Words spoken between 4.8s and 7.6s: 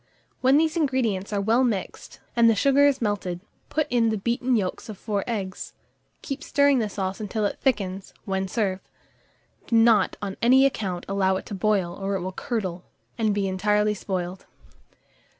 of 4 eggs; keep stirring the sauce until it